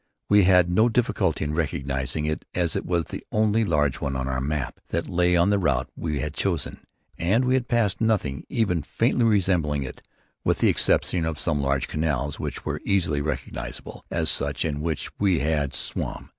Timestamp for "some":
11.39-11.61